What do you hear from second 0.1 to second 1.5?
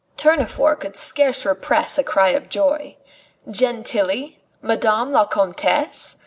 Tournefort could scarce